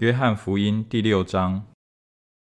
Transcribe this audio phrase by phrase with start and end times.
[0.00, 1.66] 约翰福音第六章。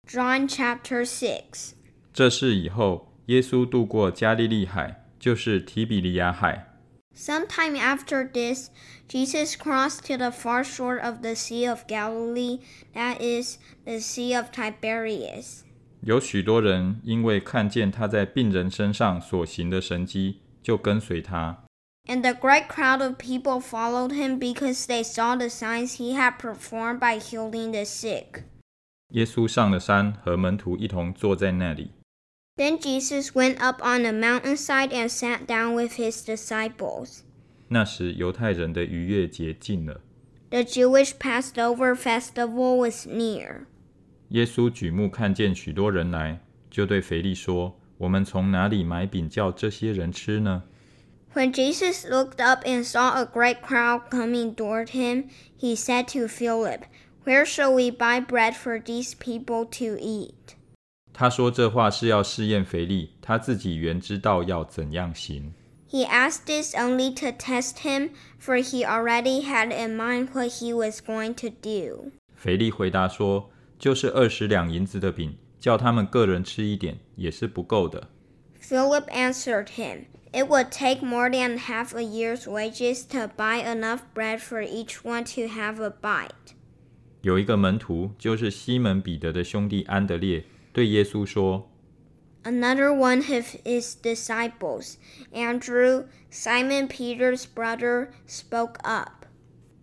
[0.05, 1.71] John chapter Six）
[2.11, 6.75] 这是以后，耶稣渡过加利利海，就是提比利亚海。
[7.15, 8.71] Sometime after this,
[9.07, 12.59] Jesus crossed to the far shore of the Sea of Galilee,
[12.93, 15.61] that is, the Sea of Tiberias.
[16.01, 21.63] 有许多人因为看见他在病人身上所行的神迹，就跟随他。
[22.06, 26.98] And a great crowd of people followed him because they saw the signs he had performed
[26.98, 28.44] by healing the sick.
[29.12, 31.92] 耶稣上了山，和门徒一同坐在那里。
[32.56, 37.20] Then Jesus went up on a mountainside and sat down with his disciples.
[37.68, 40.00] 那时，犹太人的逾越节近了。
[40.50, 43.66] The Jewish Passover festival was near.
[44.30, 50.64] 耶稣举目看见许多人来，就对腓力说：“我们从哪里买饼叫这些人吃呢？”
[51.34, 56.26] When Jesus looked up and saw a great crowd coming toward him, he said to
[56.26, 56.82] Philip,
[57.24, 60.56] Where shall we buy bread for these people to eat?
[61.12, 65.52] 他说这话是要试验腓力，他自己原知道要怎样行。
[65.90, 68.10] He asked this only to test him,
[68.40, 72.12] for he already had in mind what he was going to do.
[72.34, 78.08] 腓力回答说：“就是二十两银子的饼，叫他们个人吃一点，也是不够的。”
[78.62, 84.02] Philip answered him, It would take more than half a year's wages to buy enough
[84.14, 86.54] bread for each one to have a bite.
[87.22, 91.70] 有一个门徒，就是西门彼得的兄弟安德烈，对耶稣说
[92.44, 94.94] Another one of his disciples,
[95.32, 99.26] Andrew, Simon Peter's brother, spoke up.：“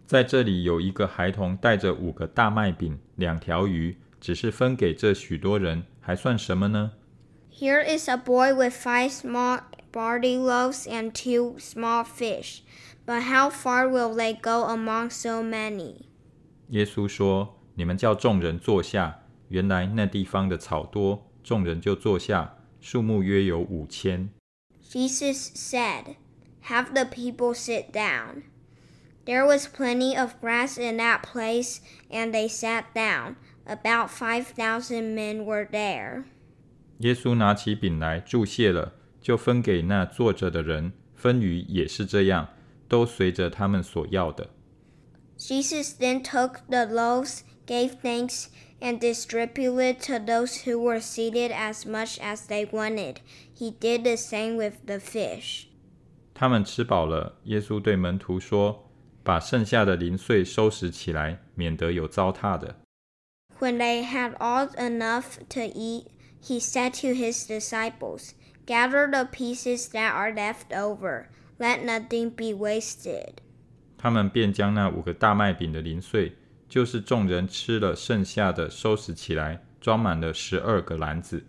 [0.07, 6.93] 在这里有一个孩童带着五个大麦饼、两条鱼，只是分给这许多人，还算什么呢？
[7.51, 9.59] Here is a boy with five small
[9.91, 12.61] barley loaves and two small fish,
[13.05, 16.05] but how far will they go among so many?
[16.69, 24.29] 耶稣说：“你们叫众人坐下。”原来那地方的草多，众人就坐下，数目约有五千。
[24.83, 26.15] Jesus said,
[26.65, 28.43] Have the people sit down.
[29.25, 31.79] There was plenty of grass in that place,
[32.09, 33.35] and they sat down.
[33.65, 36.23] About 5,000 men were there.
[36.99, 40.93] 耶稣拿起饼来注谢了， 就分给那坐着的人。
[41.15, 42.49] 分鱼也是这样，
[42.87, 44.49] 都随着他们所要的。
[45.37, 48.47] Jesus then took the loaves, gave thanks,
[48.79, 53.17] and distributed to those who were seated as much as they wanted.
[53.55, 55.65] He did the same with the fish.
[56.35, 58.89] 他们吃饱了，耶稣对门徒说：“
[59.23, 62.75] 把剩下的零碎收拾起来，免得有糟蹋的。”
[63.59, 66.05] When they had all enough to eat,
[66.43, 68.33] he said to his disciples,
[68.65, 71.27] Gather the pieces that are left over.
[71.57, 73.35] Let nothing be wasted.
[73.97, 76.33] 他们便将那五个大麦饼的零碎，
[76.69, 81.45] 就是众人吃了剩下的，收拾起来，装满了十二个篮子。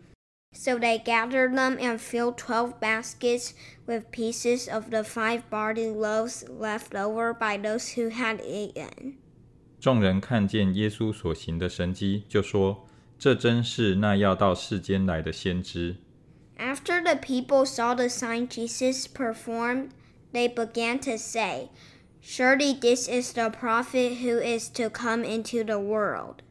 [0.53, 3.51] So they gathered them and filled twelve baskets
[3.85, 9.17] with pieces of the five barley loaves left over by those who had eaten.
[9.79, 15.97] 众人看见耶稣所行的神迹，就说：“这真是那要到世间来的先知。”
[16.57, 19.91] After the people saw the sign Jesus performed,
[20.33, 21.71] they began to say,
[22.21, 26.43] Surely this is the prophet who is to come into the world.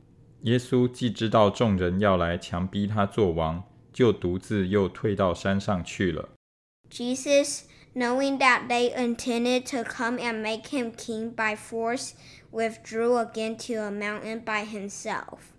[0.44, 6.30] 耶稣既知道众人要来强逼他做王，就独自又退到山上去了。
[6.90, 7.64] Jesus,
[7.94, 12.14] knowing that they intended to come and make him king by force,
[12.52, 15.52] withdrew again to a mountain by himself.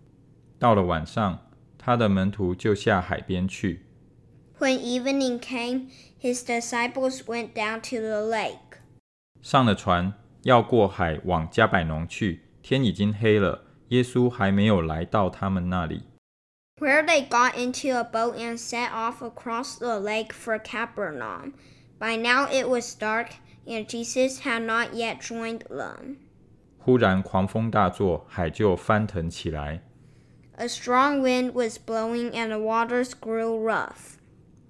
[0.59, 3.85] 到了晚上，他的门徒就下海边去。
[4.63, 5.89] When evening came,
[6.19, 8.79] his disciples went down to the lake.
[9.41, 12.43] 上了船，要过海往加百农去。
[12.61, 16.03] 天已经黑了，耶稣还没有来到他们那里。
[16.81, 21.55] Where they got into a boat and set off across the lake for Capernaum.
[21.99, 23.31] By now it was dark,
[23.67, 26.17] and Jesus had not yet joined them.
[26.79, 29.83] 忽然狂风大作，海就翻腾起来。
[30.57, 34.12] A strong wind was blowing, and the waters grew rough.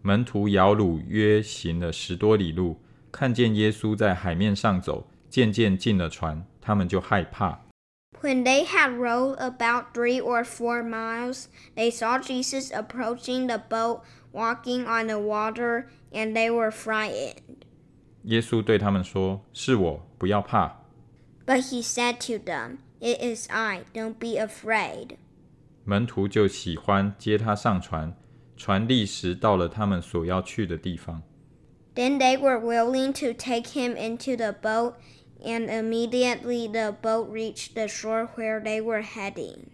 [0.05, 7.61] 门徒摇橹约行了十多里路，看见耶稣在海面上走，渐渐进了船，他们就害怕。
[8.21, 11.45] When they had rowed about three or four miles,
[11.77, 14.01] they saw Jesus approaching the boat,
[14.33, 17.63] walking on the water, and they were frightened.
[18.23, 20.81] 耶稣对他们说：“是我，不要怕。
[21.45, 25.15] But he said to them, It is I, don't be afraid.
[25.85, 28.15] ”门徒就喜欢接他上船，
[28.55, 31.21] 船立时到了他们所要去的地方。
[31.95, 34.95] Then they were willing to take him into the boat,
[35.43, 39.67] and immediately the boat reached the shore where they were heading.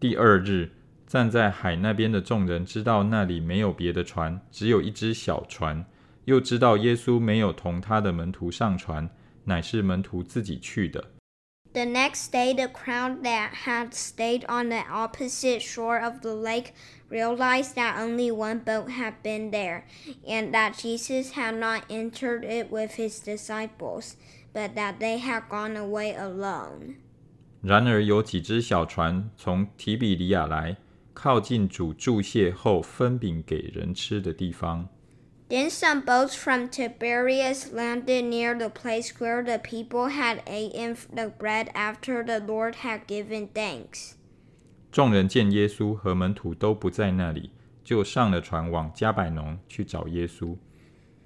[0.00, 0.70] 第二日，
[1.06, 5.84] 站在海那边的众人知道那里没有别的船，只有一只小船，
[6.24, 9.08] 又知道耶稣没有同他的门徒上船，
[9.44, 11.04] 乃是门徒自己去的。
[11.75, 16.73] The next day, the crowd that had stayed on the opposite shore of the lake
[17.09, 19.83] realized that only one boat had been there,
[20.25, 24.15] and that Jesus had not entered it with his disciples,
[24.53, 26.95] but that they had gone away alone.
[27.61, 30.77] 然而有几只小船从提比里亚来，
[31.13, 34.87] 靠近主注谢后分饼给人吃的地方。
[35.49, 41.29] Then some boats from Tiberias landed near the place where the people had eaten the
[41.29, 44.13] bread after the Lord had given thanks.
[44.91, 47.51] 众人见耶稣和门徒都不在那里，
[47.83, 50.57] 就上了船往加百农去找耶稣。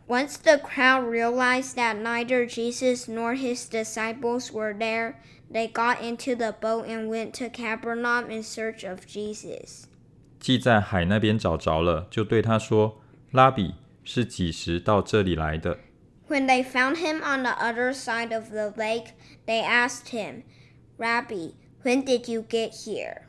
[0.07, 5.13] Once the crowd realized that neither Jesus nor his disciples were there,
[5.49, 9.85] they got into the boat and went to Capernaum in search of Jesus.
[10.39, 15.77] 既在海那边找着了，就对他说：“拉比， 是几时到这里来的？”
[16.27, 19.13] When they found him on the other side of the lake,
[19.47, 20.43] they asked him,
[20.97, 21.53] Rabbi,
[21.83, 23.23] when did you get here?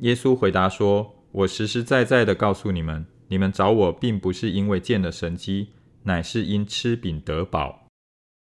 [0.00, 5.72] 耶稣回答说：“我实实在在的告诉你们，你们找我，并不是因为见了神迹，
[6.04, 7.86] 乃是因吃饼得饱。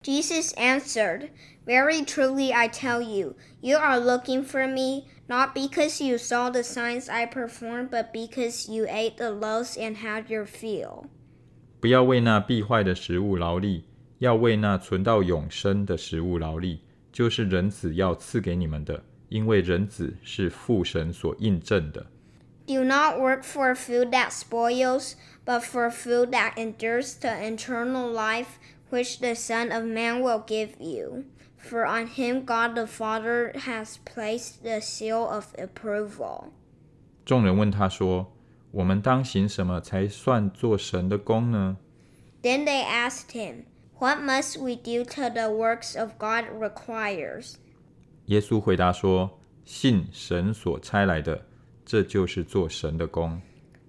[0.02, 1.28] Jesus answered,
[1.66, 6.62] Very truly I tell you, you are looking for me, not because you saw the
[6.62, 11.04] signs I performed, but because you ate the loaves and had your fill.
[11.84, 13.84] 不要为那必坏的食物劳力，
[14.18, 16.80] 要为那存到永生的食物劳力，
[17.12, 22.06] 就是人子要赐给你们的，因为人子是父神所印证的。
[22.66, 28.58] Do not work for food that spoils, but for food that endures to eternal life,
[28.90, 31.24] which the Son of Man will give you.
[31.56, 36.52] For on him God the Father has placed the seal of approval.
[37.24, 38.32] 众人问他说：“
[38.74, 41.76] 我们当行什么才算做神的功呢
[42.42, 43.64] Then they asked him,
[43.98, 47.56] What must we do till the works of God requires?
[48.26, 51.46] 耶稣回答说：“信神所差来的，
[51.84, 53.42] 这就是做神的功。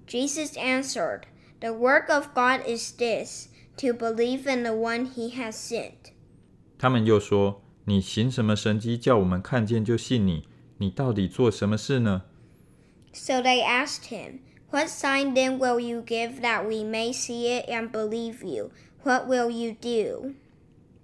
[0.07, 1.21] Jesus answered,
[1.59, 3.47] The work of God is this,
[3.77, 6.11] to believe in the one he has sent.
[6.77, 10.47] ”他们又说：“你行什么神迹，叫我们看见就信你？
[10.79, 12.23] 你到底做什么事呢？”
[13.13, 14.39] So they asked him,
[14.69, 18.71] What sign then will you give that we may see it and believe you?
[19.03, 20.33] What will you do?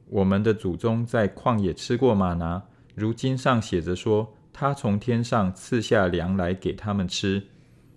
[0.10, 2.64] 我们的祖宗在旷野吃过玛拿，
[2.96, 7.48] 如经上写着说，他从天上赐下粮来给他们吃。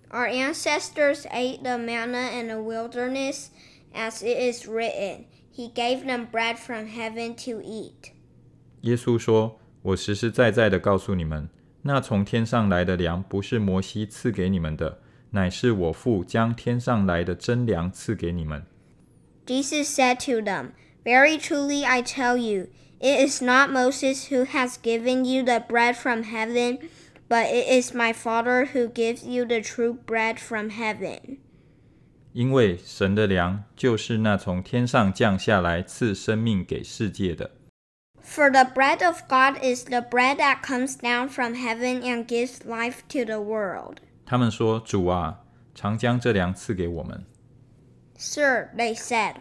[0.09, 3.47] Our ancestors ate the manna in the wilderness,
[3.93, 8.11] as it is written, He gave them bread from heaven to eat.
[8.81, 11.49] 耶稣说：“我实实在在的告诉你们，
[11.83, 14.99] 那从天上来的粮，不是摩西赐给你们的，”
[15.31, 18.65] 乃是我父将天上来的真粮赐给你们。”
[19.45, 20.73] Jesus said to them,
[21.03, 22.67] Very truly I tell you,
[22.99, 26.77] it is not Moses who has given you the bread from heaven,
[27.27, 31.39] but it is my Father who gives you the true bread from heaven.
[32.33, 37.51] 因为神的粮就是那从天上降下来赐生命给世界的。
[38.23, 42.63] For the bread of God is the bread that comes down from heaven and gives
[42.63, 43.99] life to the world.
[44.25, 45.41] 他们说：“主啊，
[45.73, 47.25] 常将这粮赐给我们。
[48.17, 49.35] Sir, they said,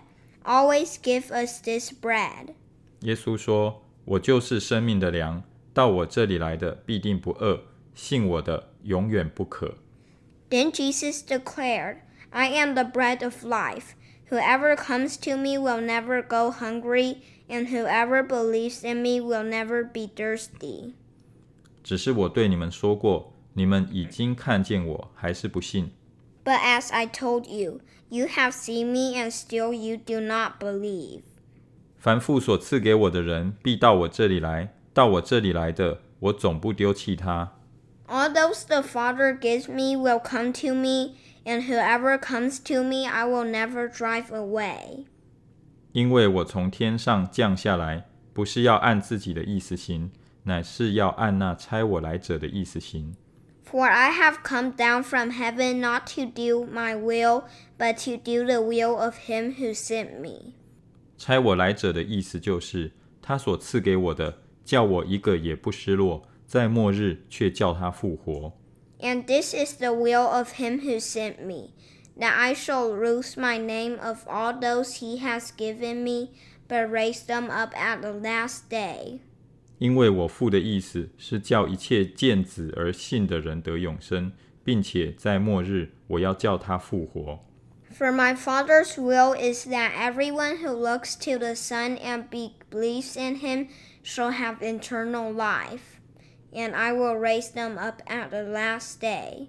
[0.45, 2.54] always give us this bread.
[3.00, 5.42] ”耶稣说：“我就是生命的粮，
[5.73, 7.61] 到我这里来的必定不饿，
[7.95, 9.76] 信我的永远不渴。
[10.49, 11.99] Then Jesus declared,
[12.30, 13.95] I am the bread of life.
[14.30, 19.85] Whoever comes to me will never go hungry, and whoever believes in me will never
[19.85, 20.95] be thirsty.
[21.83, 25.91] 只是我对你们说过， 你们已经看见我，还是不信。
[26.43, 31.21] But as I told you, you have seen me, and still you do not believe.
[31.97, 37.53] 凡父所赐给我的人，必到我这里来；到我这里来的，我总不丢弃他。
[38.07, 43.25] All those the Father gives me will come to me, and whoever comes to me I
[43.25, 45.05] will never drive away.
[45.93, 50.12] 因为我从天上降下来，不是要按自己的意思行，
[50.43, 53.15] 乃是要按那差我来者的意思行。
[53.75, 57.45] For I have come down from heaven not to do my will,
[57.78, 60.54] but to do the will of him who sent me.
[61.16, 62.92] 差我来者的意思就是，
[63.23, 68.52] 他所赐给我的，叫我一个也不失落，在末日却叫他复活。
[68.99, 71.71] And this is the will of him who sent me,
[72.19, 76.30] that I shall lose my name of all those he has given me,
[76.69, 79.21] but raise them up at the last day.
[79.77, 84.32] 因为我父的意思是叫一切见子而信的人得永生，
[84.63, 87.39] 并且在末日我要叫他复活。
[87.91, 93.38] For my Father's will is that everyone who looks to the Son and be- believes in
[93.38, 93.67] him
[94.03, 96.00] shall have eternal life,
[96.51, 99.48] and I will raise them up at the last day.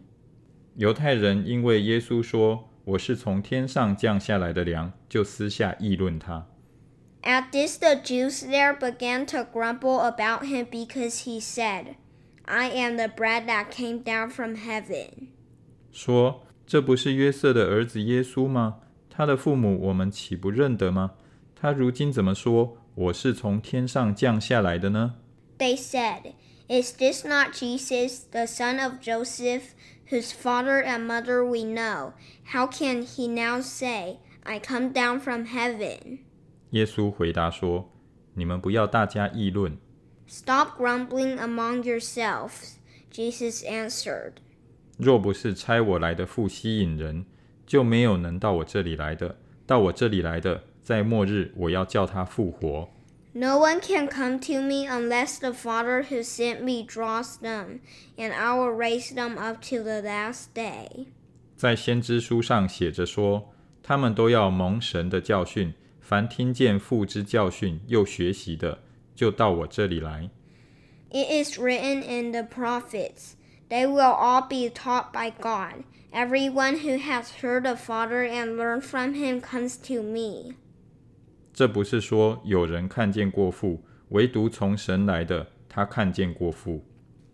[0.76, 6.46] 犹太人因为耶稣说我是从天上降下来的粮，就私下议论他。
[7.25, 11.95] At this, the Jews there began to grumble about him because he said,
[12.45, 15.27] I am the bread that came down from heaven.
[15.91, 18.79] 说：“这不是约瑟的儿子耶稣吗？
[19.09, 21.11] 他的父母我们岂不认得吗？
[21.55, 25.15] 他如今怎么说我是从天上降下来的呢？
[25.59, 26.33] They said,
[26.67, 29.75] Is this not Jesus, the son of Joseph,
[30.09, 32.13] whose father and mother we know?
[32.53, 36.19] How can he now say, I come down from heaven?
[36.70, 37.90] 耶稣回答说
[38.34, 39.78] ：“你们不要大家议论
[40.26, 42.74] ，Stop grumbling among yourselves,
[43.12, 44.32] Jesus answered.
[44.98, 47.24] 若不是差我来的父吸引人，
[47.66, 49.38] 就没有能到我这里来的。
[49.66, 52.88] 到我这里来的，在末日我要叫他复活。
[53.32, 57.80] No one can come to me unless the Father who sent me draws them,
[58.16, 61.06] and I will raise them up to the last day.
[61.54, 65.74] 在先知书上写着说，他们都要蒙神的教训。
[66.05, 68.79] 凡听见父之教训又学习的，
[69.15, 70.29] 就到我这里来。
[71.09, 73.33] It is written in the prophets,
[73.69, 75.83] they will all be taught by God.
[76.11, 80.55] Everyone who has heard the Father and learned from him comes to me.
[81.53, 86.83] 这不是说有人看见过父，唯独从神来的，他看见过父。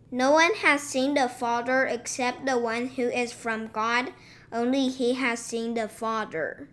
[0.09, 4.13] No one has seen the Father except the one who is from God.
[4.49, 6.67] Only he has seen the Father.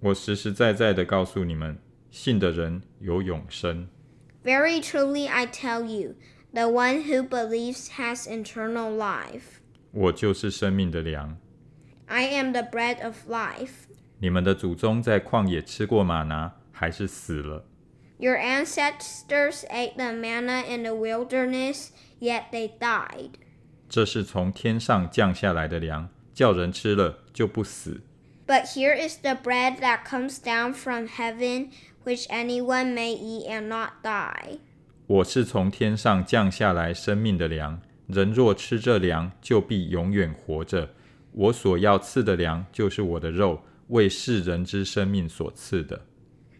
[0.00, 1.78] 我实实在在的告诉你们，
[2.10, 3.88] 信的人有永生。
[4.44, 6.14] Very truly I tell you,
[6.52, 9.60] the one who believes has eternal life.
[9.90, 11.36] 我就是生命的粮。
[12.06, 13.88] I am the bread of life.
[14.20, 17.64] 你们的祖宗在旷野吃过玛拿，还是死了。
[18.18, 21.88] Your ancestors ate the manna in the wilderness,
[22.20, 23.32] yet they died.
[23.88, 28.00] 这是从天上降下来的粮，叫人吃了就不死。
[28.47, 31.69] But here is the bread that comes down from heaven,
[32.03, 34.59] which anyone may eat and not die.
[35.07, 40.89] 我是从天上降下来生命的粮，人若吃这粮，就必永远活着。
[41.31, 46.05] 我所要赐的粮，就是我的肉，为世人之生命所赐的。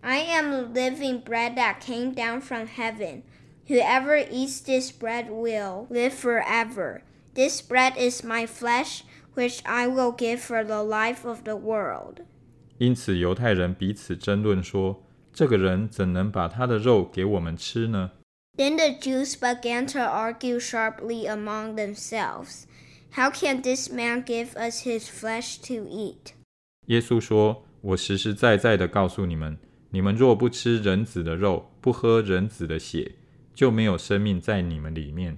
[0.01, 3.23] I am the living bread that came down from heaven.
[3.67, 7.01] Whoever eats this bread will live forever.
[7.33, 9.03] This bread is my flesh,
[9.37, 12.21] which I will give for the life of the world.
[12.77, 18.11] 因此，犹太人彼此争论说：“这个人怎能把他的肉给我们吃呢？”
[18.57, 22.65] Then the Jews began to argue sharply among themselves.
[23.13, 26.33] How can this man give us his flesh to eat?
[26.87, 29.57] 耶稣说：“我实实在在的告诉你们，
[29.91, 33.13] 你们若不吃人子的肉，不喝人子的血，
[33.55, 35.37] 就没有生命在你们里面。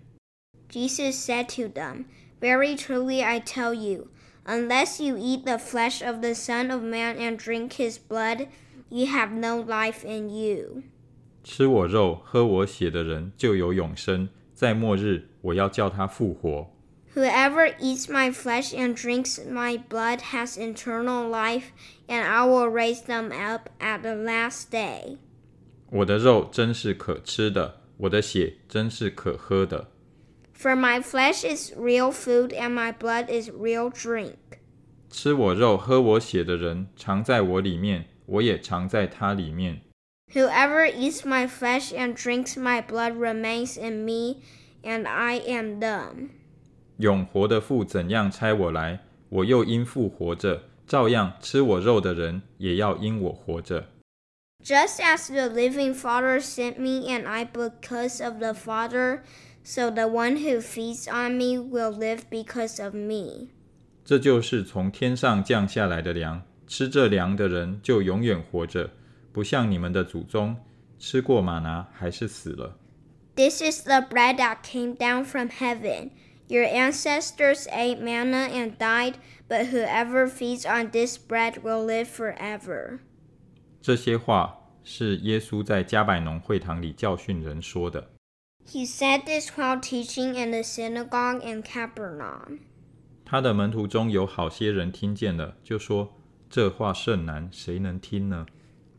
[0.70, 2.06] Jesus said to them,
[2.40, 4.10] Very truly I tell you,
[4.46, 8.48] unless you eat the flesh of the Son of Man and drink his blood,
[8.90, 10.84] you have no life in you.
[11.44, 16.72] 吃我肉、喝我血的人就有永生，在末日我要叫他复活。
[17.16, 21.72] Whoever eats my flesh and drinks my blood has eternal life,
[22.08, 25.18] and I will raise them up at the last day.
[25.92, 29.92] 我的肉真是可吃的，我的血真是可喝的。
[30.60, 34.38] For my flesh is real food, and my blood is real drink.
[35.10, 39.82] 吃我肉、喝我血的人常在我里面，我也常在他里面。
[40.34, 44.42] Whoever eats my flesh and drinks my blood remains in me,
[44.84, 46.30] and I am them.
[46.98, 53.90] 永活的父怎样差我来，我又因父活着，照样吃我肉的人也要因我活着。
[54.64, 59.20] Just as the living Father sent me, and I because of the Father,
[59.64, 63.50] so the one who feeds on me will live because of me.
[64.04, 68.92] 这就是从天上降下来的粮，吃这粮的人就永远活着，
[69.32, 70.56] 不像你们的祖宗
[71.00, 72.78] 吃过玛拿还是死了。
[73.36, 76.12] This is the bread that came down from heaven.
[76.48, 79.16] Your ancestors ate manna and died,
[79.50, 83.00] but whoever feeds on this bread will live forever.
[83.82, 88.12] 这些话是耶稣在加百农会堂里教训人说的。
[88.66, 92.60] He said this while teaching in the synagogue in Capernaum.
[93.24, 98.46] 他的门徒中有好些人听见了，就说：“这话甚难，谁能听呢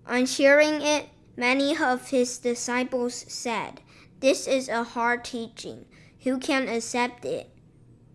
[0.06, 1.06] On hearing it,
[1.36, 3.80] Many of his disciples said,
[4.20, 5.84] This is a hard teaching.
[6.24, 7.48] Who can accept it?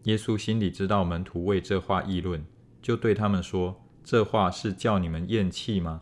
[0.06, 2.44] 耶稣心里知道门徒为这话议论，
[2.82, 6.02] 就对他们说：“这话是叫你们厌弃吗？”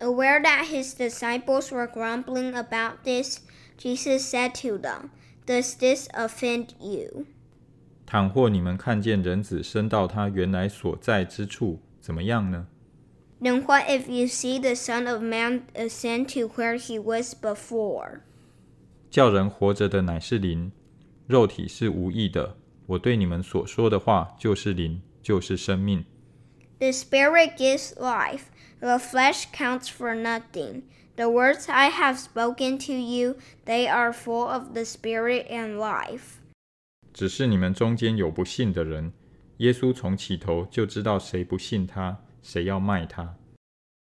[0.00, 3.38] Aware that his disciples were grumbling about this,
[3.80, 5.10] Jesus said to them,
[5.46, 7.26] Does this offend you?
[8.04, 12.66] 倘或你们看见人子升到他原来所在之处，怎么样呢？
[13.40, 18.20] Then what if you see the Son of Man ascend to where he was before?
[19.10, 20.72] 叫人活着的乃是灵，
[21.26, 22.56] 肉体是无益的。
[22.86, 26.04] 我对你们所说的话就是灵，就是生命。
[26.78, 28.44] The Spirit gives life,
[28.80, 30.82] the flesh counts for nothing.
[31.16, 36.40] The words I have spoken to you, they are full of the Spirit and life.
[37.14, 39.12] 只是你们中间有不信的人，
[39.58, 43.36] 耶稣从起头就知道谁不信他，谁要卖他。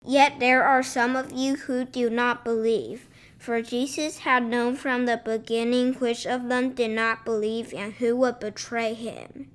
[0.04, 3.00] Yet there are some of you who do not believe.
[3.38, 8.16] For Jesus had known from the beginning which of them did not believe and who
[8.16, 9.46] would betray him.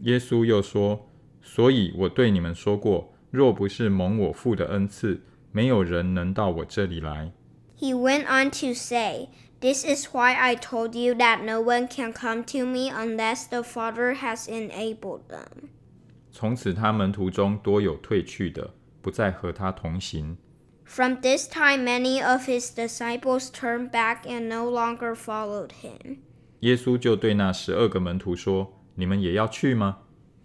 [0.00, 5.22] 耶稣又说：“所以我对你们说过，若不是蒙我父的恩赐，
[5.52, 7.32] 没有人能到我这里来。
[7.78, 9.28] He went on to say,
[9.60, 13.62] This is why I told you that no one can come to me unless the
[13.62, 15.70] Father has enabled them.
[16.30, 20.36] ”从此，他门徒中多有退去的，不再和他同行。
[20.84, 26.18] From this time, many of his disciples turned back and no longer followed him.
[26.60, 29.98] 耶稣就对那十二个门徒说：“你们也要去吗？”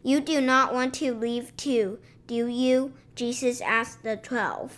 [0.04, 2.92] You do not want to leave too, do you?
[3.16, 4.70] Jesus asked the twelve.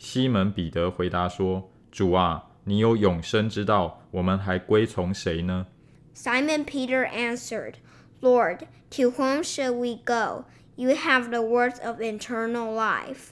[0.00, 5.66] 西门彼得回答说：“主啊，你有永生之道，我们还归从谁呢？
[6.14, 7.74] Simon Peter answered,
[8.20, 10.44] Lord, to whom shall we go?
[10.76, 13.30] You have the words of eternal life.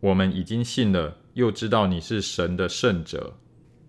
[0.00, 3.36] 我们已经信了，又知道你是神的圣者。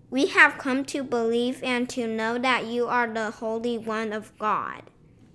[0.10, 4.32] We have come to believe and to know that you are the Holy One of
[4.38, 4.84] God.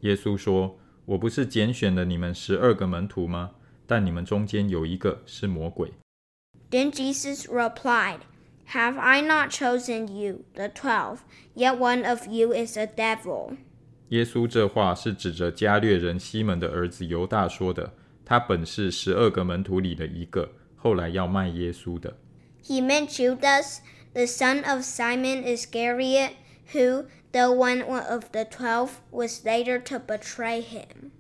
[0.00, 3.52] 耶稣说：“我不是拣选了你们十二个门徒吗？
[3.86, 5.94] 但你们中间有一个是魔鬼。”
[6.76, 8.26] Then Jesus replied,
[8.66, 11.24] Have I not chosen you, the twelve?
[11.54, 13.56] Yet one of you is a devil.
[14.10, 17.94] 耶稣这话是指着加略人西门的儿子犹大说的。
[18.26, 22.18] 他本是十二个门徒里的一个，后来要卖耶稣的。
[22.62, 23.78] He meant Judas,
[24.12, 26.32] the son of Simon Iscariot,
[26.74, 31.12] who, though one of the twelve, was later to betray him.